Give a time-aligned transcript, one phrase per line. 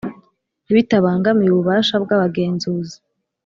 [0.73, 2.97] Bitabangamiye ububasha bw abagenzuzi